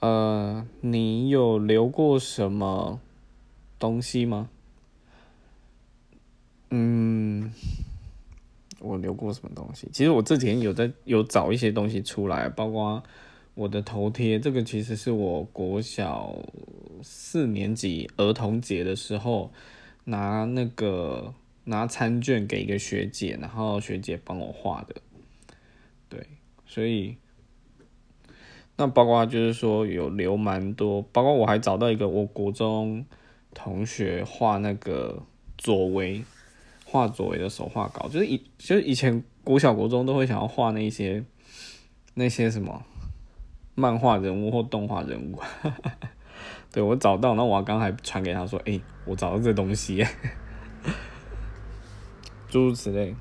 [0.00, 3.00] 呃，你有留过什么
[3.78, 4.48] 东西吗？
[6.70, 7.52] 嗯，
[8.78, 9.88] 我留过什么东西？
[9.92, 13.02] 其实我这几天有在有找一些东西出来，包括
[13.54, 16.36] 我的头贴，这个其实是我国小
[17.02, 19.50] 四年级儿童节的时候
[20.04, 21.34] 拿那个
[21.64, 24.94] 拿餐券给一个学姐，然后学姐帮我画的。
[26.08, 26.24] 对，
[26.66, 27.16] 所以
[28.78, 33.04] 那包括就是说有留蛮多，包括我还找到一个我国中
[33.52, 35.22] 同学画那个
[35.58, 36.24] 左为。
[36.90, 41.22] 画左为的手画稿，就是以就是以前国小国中都会想要画那些
[42.14, 42.82] 那些什么
[43.74, 45.38] 漫画人物或动画人物，
[46.72, 50.02] 对我找到，那我刚还传给他说，哎，我找到这东西，
[52.48, 53.14] 诸如此类。